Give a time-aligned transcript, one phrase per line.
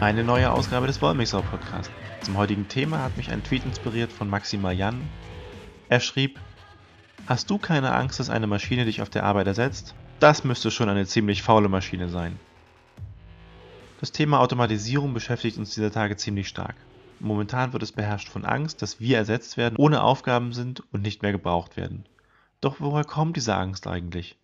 [0.00, 1.90] Eine neue Ausgabe des Wollmixer Podcast.
[2.22, 4.98] Zum heutigen Thema hat mich ein Tweet inspiriert von Maximal Jan.
[5.90, 6.40] Er schrieb:
[7.26, 9.94] Hast du keine Angst, dass eine Maschine dich auf der Arbeit ersetzt?
[10.18, 12.40] Das müsste schon eine ziemlich faule Maschine sein.
[14.00, 16.76] Das Thema Automatisierung beschäftigt uns dieser Tage ziemlich stark.
[17.18, 21.20] Momentan wird es beherrscht von Angst, dass wir ersetzt werden, ohne Aufgaben sind und nicht
[21.20, 22.06] mehr gebraucht werden.
[22.62, 24.38] Doch woher kommt diese Angst eigentlich?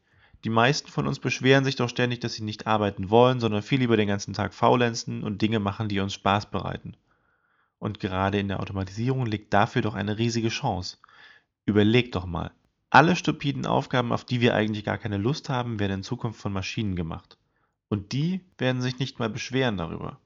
[0.45, 3.81] Die meisten von uns beschweren sich doch ständig, dass sie nicht arbeiten wollen, sondern viel
[3.81, 6.97] lieber den ganzen Tag faulenzen und Dinge machen, die uns Spaß bereiten.
[7.79, 10.99] Und gerade in der Automatisierung liegt dafür doch eine riesige Chance.
[11.65, 12.53] Überleg doch mal.
[12.91, 16.53] Alle stupiden Aufgaben, auf die wir eigentlich gar keine Lust haben, werden in Zukunft von
[16.53, 17.37] Maschinen gemacht.
[17.89, 20.21] Und die werden sich nicht mal beschweren darüber.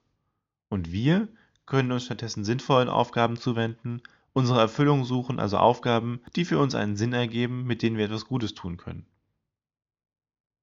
[0.69, 1.27] Und wir
[1.65, 4.01] können uns stattdessen sinnvollen Aufgaben zuwenden,
[4.33, 8.25] unsere Erfüllung suchen, also Aufgaben, die für uns einen Sinn ergeben, mit denen wir etwas
[8.25, 9.05] Gutes tun können.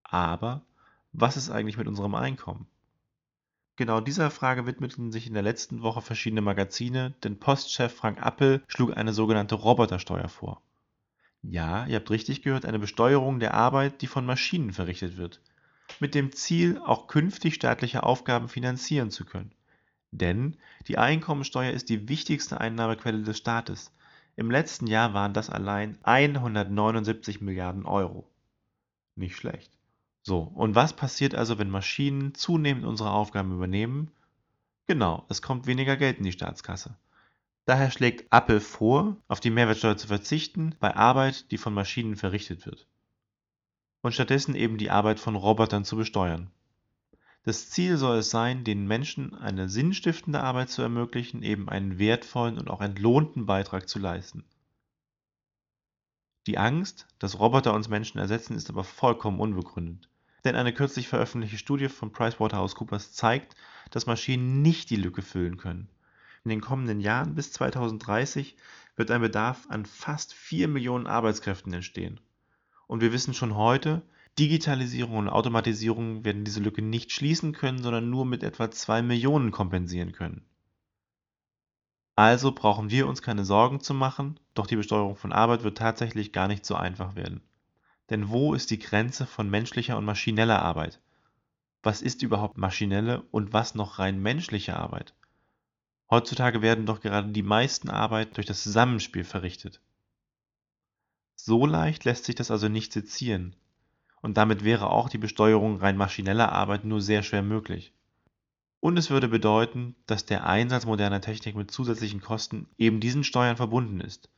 [0.08, 0.62] Aber
[1.12, 2.66] was ist eigentlich mit unserem Einkommen?
[3.76, 8.62] Genau dieser Frage widmeten sich in der letzten Woche verschiedene Magazine, denn Postchef Frank Appel
[8.66, 10.60] schlug eine sogenannte Robotersteuer vor.
[11.42, 15.40] Ja, ihr habt richtig gehört, eine Besteuerung der Arbeit, die von Maschinen verrichtet wird,
[16.00, 19.52] mit dem Ziel, auch künftig staatliche Aufgaben finanzieren zu können.
[20.10, 20.56] Denn
[20.88, 23.92] die Einkommensteuer ist die wichtigste Einnahmequelle des Staates.
[24.34, 28.28] Im letzten Jahr waren das allein 179 Milliarden Euro.
[29.14, 29.77] Nicht schlecht.
[30.22, 34.10] So, und was passiert also, wenn Maschinen zunehmend unsere Aufgaben übernehmen?
[34.86, 36.96] Genau, es kommt weniger Geld in die Staatskasse.
[37.66, 42.64] Daher schlägt Apple vor, auf die Mehrwertsteuer zu verzichten bei Arbeit, die von Maschinen verrichtet
[42.64, 42.86] wird.
[44.00, 46.50] Und stattdessen eben die Arbeit von Robotern zu besteuern.
[47.44, 52.58] Das Ziel soll es sein, den Menschen eine sinnstiftende Arbeit zu ermöglichen, eben einen wertvollen
[52.58, 54.44] und auch entlohnten Beitrag zu leisten.
[56.48, 60.08] Die Angst, dass Roboter uns Menschen ersetzen, ist aber vollkommen unbegründet.
[60.46, 63.54] Denn eine kürzlich veröffentlichte Studie von PricewaterhouseCoopers zeigt,
[63.90, 65.90] dass Maschinen nicht die Lücke füllen können.
[66.44, 68.56] In den kommenden Jahren bis 2030
[68.96, 72.18] wird ein Bedarf an fast 4 Millionen Arbeitskräften entstehen.
[72.86, 74.00] Und wir wissen schon heute,
[74.38, 79.50] Digitalisierung und Automatisierung werden diese Lücke nicht schließen können, sondern nur mit etwa 2 Millionen
[79.50, 80.46] kompensieren können.
[82.18, 86.32] Also brauchen wir uns keine Sorgen zu machen, doch die Besteuerung von Arbeit wird tatsächlich
[86.32, 87.42] gar nicht so einfach werden.
[88.10, 91.00] Denn wo ist die Grenze von menschlicher und maschineller Arbeit?
[91.84, 95.14] Was ist überhaupt maschinelle und was noch rein menschliche Arbeit?
[96.10, 99.80] Heutzutage werden doch gerade die meisten Arbeit durch das Zusammenspiel verrichtet.
[101.36, 103.54] So leicht lässt sich das also nicht sezieren,
[104.22, 107.92] und damit wäre auch die Besteuerung rein maschineller Arbeit nur sehr schwer möglich.
[108.80, 113.56] Und es würde bedeuten, dass der Einsatz moderner Technik mit zusätzlichen Kosten eben diesen Steuern
[113.56, 114.28] verbunden ist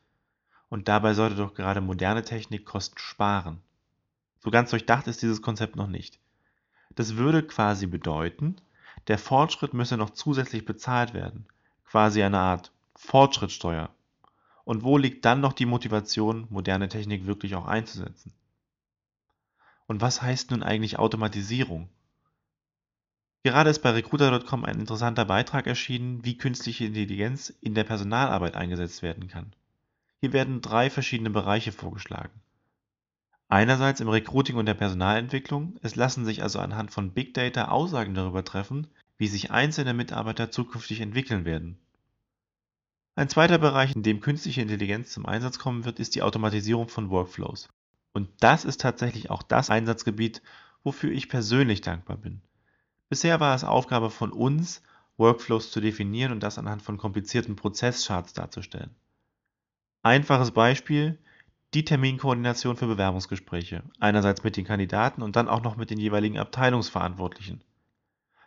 [0.71, 3.61] und dabei sollte doch gerade moderne Technik Kosten sparen.
[4.39, 6.19] So ganz durchdacht ist dieses Konzept noch nicht.
[6.95, 8.57] Das würde quasi bedeuten,
[9.09, 11.47] der Fortschritt müsse noch zusätzlich bezahlt werden,
[11.85, 13.91] quasi eine Art Fortschrittsteuer.
[14.65, 18.33] Und wo liegt dann noch die Motivation, moderne Technik wirklich auch einzusetzen?
[19.87, 21.89] Und was heißt nun eigentlich Automatisierung?
[23.43, 29.03] Gerade ist bei Recruiter.com ein interessanter Beitrag erschienen, wie künstliche Intelligenz in der Personalarbeit eingesetzt
[29.03, 29.55] werden kann.
[30.21, 32.43] Hier werden drei verschiedene Bereiche vorgeschlagen.
[33.49, 38.13] Einerseits im Recruiting und der Personalentwicklung, es lassen sich also anhand von Big Data Aussagen
[38.13, 41.79] darüber treffen, wie sich einzelne Mitarbeiter zukünftig entwickeln werden.
[43.15, 47.09] Ein zweiter Bereich, in dem künstliche Intelligenz zum Einsatz kommen wird, ist die Automatisierung von
[47.09, 47.69] Workflows.
[48.13, 50.43] Und das ist tatsächlich auch das Einsatzgebiet,
[50.85, 52.43] wofür ich persönlich dankbar bin.
[53.11, 54.83] Bisher war es Aufgabe von uns,
[55.17, 58.95] Workflows zu definieren und das anhand von komplizierten Prozesscharts darzustellen.
[60.05, 61.19] Einfaches Beispiel:
[61.75, 66.39] die Terminkoordination für Bewerbungsgespräche, einerseits mit den Kandidaten und dann auch noch mit den jeweiligen
[66.39, 67.65] Abteilungsverantwortlichen.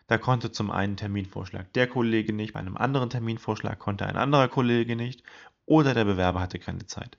[0.08, 4.48] Da konnte zum einen Terminvorschlag der Kollege nicht, bei einem anderen Terminvorschlag konnte ein anderer
[4.48, 5.24] Kollege nicht
[5.66, 7.18] oder der Bewerber hatte keine Zeit.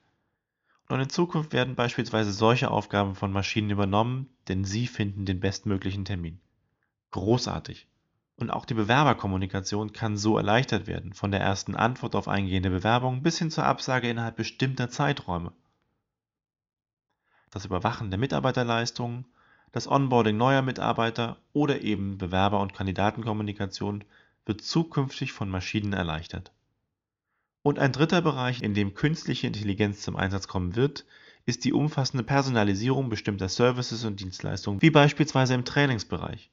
[0.88, 6.06] Und in Zukunft werden beispielsweise solche Aufgaben von Maschinen übernommen, denn sie finden den bestmöglichen
[6.06, 6.40] Termin.
[7.14, 7.86] Großartig!
[8.34, 13.22] Und auch die Bewerberkommunikation kann so erleichtert werden, von der ersten Antwort auf eingehende Bewerbung
[13.22, 15.52] bis hin zur Absage innerhalb bestimmter Zeiträume.
[17.52, 19.26] Das Überwachen der Mitarbeiterleistungen,
[19.70, 24.02] das Onboarding neuer Mitarbeiter oder eben Bewerber- und Kandidatenkommunikation
[24.44, 26.50] wird zukünftig von Maschinen erleichtert.
[27.62, 31.04] Und ein dritter Bereich, in dem künstliche Intelligenz zum Einsatz kommen wird,
[31.46, 36.50] ist die umfassende Personalisierung bestimmter Services und Dienstleistungen, wie beispielsweise im Trainingsbereich.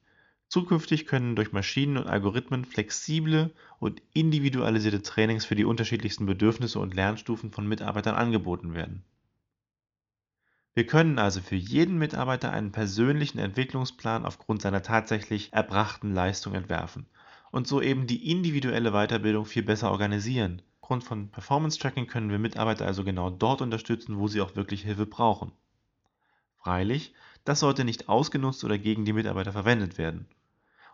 [0.52, 6.92] Zukünftig können durch Maschinen und Algorithmen flexible und individualisierte Trainings für die unterschiedlichsten Bedürfnisse und
[6.92, 9.02] Lernstufen von Mitarbeitern angeboten werden.
[10.74, 17.06] Wir können also für jeden Mitarbeiter einen persönlichen Entwicklungsplan aufgrund seiner tatsächlich erbrachten Leistung entwerfen
[17.50, 20.60] und so eben die individuelle Weiterbildung viel besser organisieren.
[20.82, 24.82] Aufgrund von Performance Tracking können wir Mitarbeiter also genau dort unterstützen, wo sie auch wirklich
[24.82, 25.52] Hilfe brauchen.
[26.58, 27.14] Freilich,
[27.46, 30.28] das sollte nicht ausgenutzt oder gegen die Mitarbeiter verwendet werden.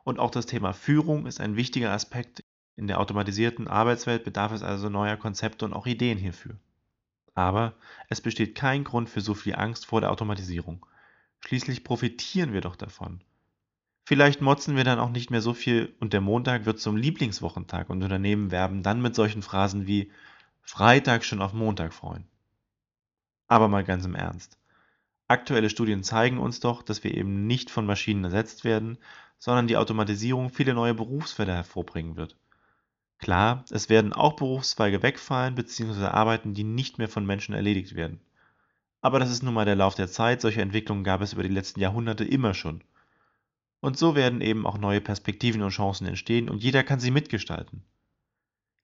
[0.08, 2.42] Und auch das Thema Führung ist ein wichtiger Aspekt.
[2.76, 6.56] In der automatisierten Arbeitswelt bedarf es also neuer Konzepte und auch Ideen hierfür.
[7.34, 7.74] Aber
[8.08, 10.86] es besteht kein Grund für so viel Angst vor der Automatisierung.
[11.40, 13.20] Schließlich profitieren wir doch davon.
[14.06, 17.90] Vielleicht motzen wir dann auch nicht mehr so viel und der Montag wird zum Lieblingswochentag
[17.90, 20.10] und Unternehmen werben dann mit solchen Phrasen wie
[20.62, 22.24] Freitag schon auf Montag freuen.
[23.46, 24.56] Aber mal ganz im Ernst.
[25.30, 28.96] Aktuelle Studien zeigen uns doch, dass wir eben nicht von Maschinen ersetzt werden,
[29.38, 32.36] sondern die Automatisierung viele neue Berufsfelder hervorbringen wird.
[33.18, 36.06] Klar, es werden auch Berufszweige wegfallen bzw.
[36.06, 38.20] Arbeiten, die nicht mehr von Menschen erledigt werden.
[39.00, 41.48] Aber das ist nun mal der Lauf der Zeit, solche Entwicklungen gab es über die
[41.48, 42.82] letzten Jahrhunderte immer schon.
[43.80, 47.84] Und so werden eben auch neue Perspektiven und Chancen entstehen und jeder kann sie mitgestalten.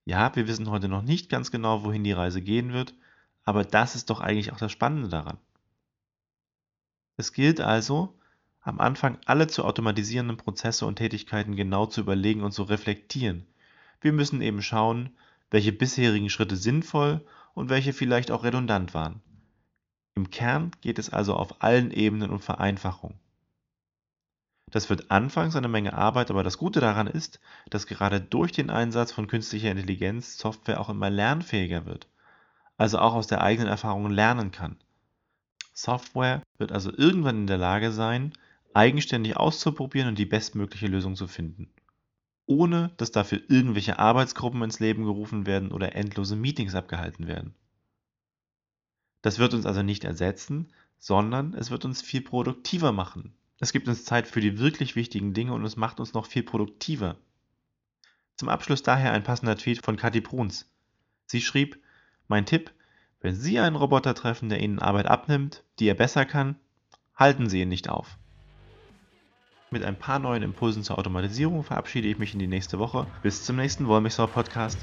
[0.04, 2.94] Ja, wir wissen heute noch nicht ganz genau, wohin die Reise gehen wird,
[3.44, 5.38] aber das ist doch eigentlich auch das Spannende daran.
[7.16, 8.18] Es gilt also,
[8.64, 13.46] am Anfang alle zu automatisierenden Prozesse und Tätigkeiten genau zu überlegen und zu reflektieren.
[14.00, 15.10] Wir müssen eben schauen,
[15.50, 19.20] welche bisherigen Schritte sinnvoll und welche vielleicht auch redundant waren.
[20.16, 23.14] Im Kern geht es also auf allen Ebenen um Vereinfachung.
[24.70, 28.70] Das wird anfangs eine Menge Arbeit, aber das Gute daran ist, dass gerade durch den
[28.70, 32.08] Einsatz von künstlicher Intelligenz Software auch immer lernfähiger wird,
[32.78, 34.76] also auch aus der eigenen Erfahrung lernen kann.
[35.74, 38.32] Software wird also irgendwann in der Lage sein,
[38.74, 41.72] eigenständig auszuprobieren und die bestmögliche Lösung zu finden,
[42.46, 47.54] ohne dass dafür irgendwelche Arbeitsgruppen ins Leben gerufen werden oder endlose Meetings abgehalten werden.
[49.22, 53.88] Das wird uns also nicht ersetzen, sondern es wird uns viel produktiver machen, es gibt
[53.88, 57.16] uns Zeit für die wirklich wichtigen Dinge und es macht uns noch viel produktiver.
[58.36, 60.68] Zum Abschluss daher ein passender Tweet von Kathi Bruns.
[61.26, 61.80] Sie schrieb,
[62.26, 62.72] mein Tipp,
[63.20, 66.56] wenn Sie einen Roboter treffen, der Ihnen Arbeit abnimmt, die er besser kann,
[67.14, 68.18] halten Sie ihn nicht auf.
[69.74, 73.08] Mit ein paar neuen Impulsen zur Automatisierung verabschiede ich mich in die nächste Woche.
[73.24, 74.78] Bis zum nächsten Wollmixer Podcast.